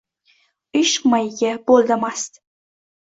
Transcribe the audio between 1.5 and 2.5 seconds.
bo’ldi mast.